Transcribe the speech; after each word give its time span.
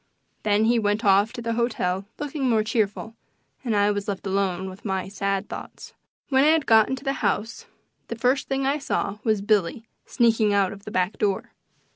Then 0.41 0.65
he 0.65 0.79
went 0.79 1.05
off 1.05 1.31
to 1.33 1.43
the 1.43 1.53
hotel 1.53 2.07
looking 2.17 2.49
more 2.49 2.63
cheerful, 2.63 3.15
and 3.63 3.75
I 3.75 3.91
was 3.91 4.07
left 4.07 4.25
alone 4.25 4.67
with 4.67 4.83
my 4.83 5.07
sad 5.07 5.47
thoughts. 5.47 5.93
When 6.29 6.43
I 6.43 6.57
got 6.57 6.89
into 6.89 7.03
the 7.03 7.13
house 7.21 7.67
the 8.07 8.15
first 8.15 8.47
thing 8.47 8.65
I 8.65 8.79
saw 8.79 9.19
was 9.23 9.43
Billy 9.43 9.85
sneaking 10.07 10.53
out 10.55 10.73
of 10.73 10.85
the 10.85 10.91
back 10.91 11.19
door. 11.19 11.51